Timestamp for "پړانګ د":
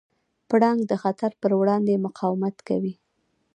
0.49-0.93